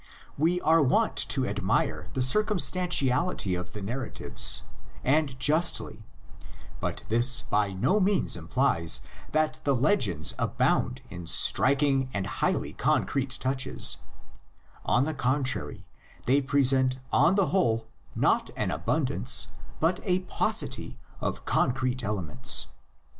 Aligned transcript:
We 0.35 0.59
are 0.61 0.81
wont 0.81 1.15
to 1.29 1.45
admire 1.45 2.07
the 2.13 2.23
circumstantiality 2.23 3.53
of 3.53 3.73
the 3.73 3.83
narratives, 3.83 4.63
and 5.03 5.39
justly, 5.39 6.07
but 6.79 7.05
this 7.09 7.43
by 7.43 7.73
no 7.73 7.99
means 7.99 8.35
implies 8.35 9.01
that 9.31 9.61
the 9.63 9.75
legends 9.75 10.33
abound 10.39 11.03
in 11.11 11.27
striking 11.27 12.09
and 12.15 12.25
highly 12.25 12.73
concrete 12.73 13.37
touches; 13.39 13.97
on 14.83 15.03
the 15.03 15.13
contrary, 15.13 15.85
they 16.25 16.41
present 16.41 16.97
on 17.13 17.35
the 17.35 17.49
whole 17.53 17.85
not 18.15 18.49
an 18.57 18.71
abundance, 18.71 19.49
but 19.79 19.99
a 20.01 20.21
paucity, 20.21 20.97
of 21.21 21.45
concrete 21.45 22.03
ele 22.03 22.23
ments. 22.23 22.65